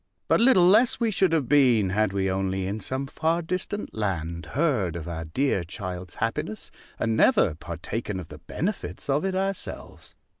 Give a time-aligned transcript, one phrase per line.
[0.27, 4.47] But little less we should have been, had we only in some far distant land
[4.47, 10.15] heard of our dear child's happiness and never partaken of the benefits of it ourselves.